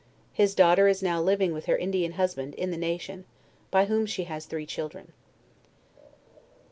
[0.33, 3.23] His daughter is now living with her Indian husband in the nation,
[3.69, 5.13] by whom she has three children."